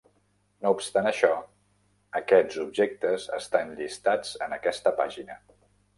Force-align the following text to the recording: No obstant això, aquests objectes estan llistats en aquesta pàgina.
No 0.65 0.69
obstant 0.75 1.09
això, 1.09 1.29
aquests 2.21 2.59
objectes 2.63 3.27
estan 3.41 3.77
llistats 3.81 4.33
en 4.47 4.57
aquesta 4.59 4.99
pàgina. 5.03 5.39